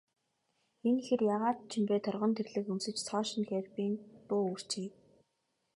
Энэ 0.87 1.01
хэр 1.07 1.21
яагаад 1.33 1.57
ч 1.69 1.71
юм 1.77 1.85
бэ, 1.89 1.95
торгон 2.05 2.31
тэрлэг 2.37 2.65
өмсөж, 2.73 2.97
цоо 3.07 3.21
шинэ 3.27 3.45
карбин 3.51 3.93
буу 4.27 4.43
үүрчээ. 4.47 4.87